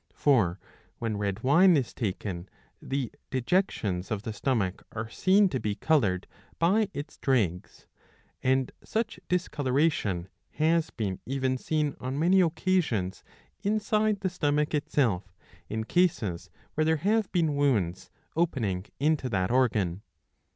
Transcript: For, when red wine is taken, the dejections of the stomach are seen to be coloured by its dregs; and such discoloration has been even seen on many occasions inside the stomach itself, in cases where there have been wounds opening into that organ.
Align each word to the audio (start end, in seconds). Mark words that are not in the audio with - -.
For, 0.15 0.59
when 0.97 1.17
red 1.17 1.43
wine 1.43 1.77
is 1.77 1.93
taken, 1.93 2.49
the 2.81 3.11
dejections 3.29 4.09
of 4.09 4.23
the 4.23 4.33
stomach 4.33 4.81
are 4.93 5.11
seen 5.11 5.47
to 5.49 5.59
be 5.59 5.75
coloured 5.75 6.25
by 6.57 6.89
its 6.91 7.17
dregs; 7.19 7.85
and 8.41 8.71
such 8.83 9.19
discoloration 9.29 10.27
has 10.53 10.89
been 10.89 11.19
even 11.27 11.55
seen 11.59 11.95
on 11.99 12.17
many 12.17 12.41
occasions 12.41 13.23
inside 13.61 14.21
the 14.21 14.29
stomach 14.31 14.73
itself, 14.73 15.35
in 15.69 15.83
cases 15.83 16.49
where 16.73 16.83
there 16.85 16.97
have 16.97 17.31
been 17.31 17.53
wounds 17.55 18.09
opening 18.35 18.87
into 18.99 19.29
that 19.29 19.51
organ. 19.51 20.01